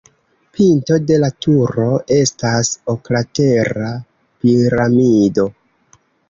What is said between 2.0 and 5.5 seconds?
estas oklatera piramido.